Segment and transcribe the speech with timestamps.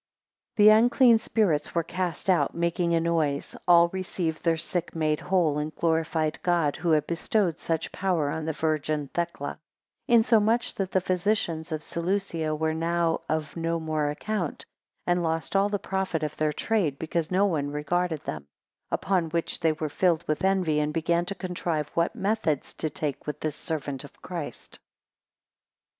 [0.57, 5.19] 17 The unclean spirits were cast out, making a noise; all received their sick made
[5.19, 9.59] whole, and glorified God, who had bestowed such power on the virgin Thecla;
[10.09, 14.65] 18 Insomuch that the physicians of Seleucia were now of no more account,
[15.05, 18.47] and lost all the profit of their trade, because no one regarded them;
[18.89, 23.27] upon which they were filled with envy, and began to contrive what methods to take
[23.27, 24.79] with this servant of Christ.